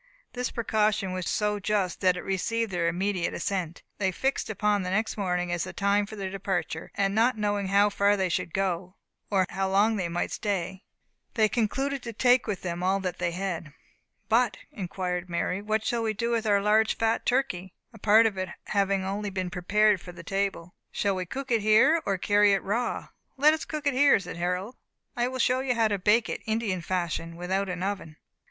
This 0.33 0.49
precaution 0.49 1.13
was 1.13 1.29
so 1.29 1.59
just 1.59 2.01
that 2.01 2.17
it 2.17 2.23
received 2.23 2.71
their 2.71 2.87
immediate 2.87 3.35
assent. 3.35 3.83
They 3.99 4.11
fixed 4.11 4.49
upon 4.49 4.81
the 4.81 4.89
next 4.89 5.15
morning 5.15 5.51
as 5.51 5.63
the 5.63 5.73
time 5.73 6.07
for 6.07 6.15
their 6.15 6.31
departure; 6.31 6.89
and 6.95 7.13
not 7.13 7.37
knowing 7.37 7.67
how 7.67 7.91
far 7.91 8.17
they 8.17 8.27
should 8.27 8.51
go, 8.51 8.95
or 9.29 9.45
how 9.51 9.69
long 9.69 9.97
they 9.97 10.09
might 10.09 10.31
stay, 10.31 10.85
they 11.35 11.47
concluded 11.47 12.01
to 12.01 12.13
take 12.13 12.47
with 12.47 12.63
them 12.63 12.81
all 12.81 12.99
that 13.01 13.19
they 13.19 13.29
had. 13.29 13.75
"But," 14.27 14.57
inquired 14.71 15.29
Mary, 15.29 15.61
"what 15.61 15.85
shall 15.85 16.01
we 16.01 16.13
do 16.15 16.31
with 16.31 16.47
our 16.47 16.61
large 16.63 16.97
fat 16.97 17.23
turkey?" 17.23 17.75
(a 17.93 17.99
part 17.99 18.25
of 18.25 18.39
it 18.39 18.49
only 18.73 19.03
having 19.27 19.31
been 19.35 19.51
prepared 19.51 20.01
for 20.01 20.11
the 20.13 20.23
table); 20.23 20.73
"shall 20.91 21.13
we 21.13 21.27
cook 21.27 21.51
it 21.51 21.61
here, 21.61 22.01
or 22.07 22.17
carry 22.17 22.53
it 22.53 22.63
raw?" 22.63 23.09
"Let 23.37 23.53
us 23.53 23.65
cook 23.65 23.85
it 23.85 23.93
here," 23.93 24.17
said 24.19 24.37
Harold; 24.37 24.75
"I 25.15 25.27
will 25.27 25.37
show 25.37 25.59
you 25.59 25.75
how 25.75 25.89
to 25.89 25.99
bake 25.99 26.27
it, 26.27 26.41
Indian 26.47 26.81
fashion, 26.81 27.35
without 27.35 27.69
an 27.69 27.83
oven." 27.83 28.15